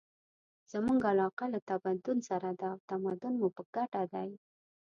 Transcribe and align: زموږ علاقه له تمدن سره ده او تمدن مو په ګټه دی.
زموږ 0.71 0.99
علاقه 1.11 1.45
له 1.53 1.59
تمدن 1.69 2.17
سره 2.29 2.49
ده 2.59 2.67
او 2.73 2.77
تمدن 2.89 3.33
مو 3.41 3.47
په 3.55 3.63
ګټه 3.75 4.03
دی. 4.13 4.29